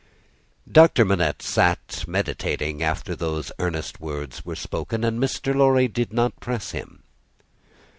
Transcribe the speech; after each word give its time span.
Doctor 0.71 1.05
Manette 1.05 1.43
sat 1.43 2.05
meditating 2.07 2.81
after 2.81 3.15
these 3.15 3.51
earnest 3.59 3.99
words 4.01 4.43
were 4.43 4.55
spoken, 4.55 5.03
and 5.03 5.21
Mr. 5.21 5.53
Lorry 5.53 5.87
did 5.87 6.11
not 6.11 6.39
press 6.39 6.71
him. 6.71 7.03